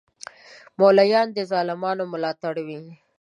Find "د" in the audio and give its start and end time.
1.37-1.39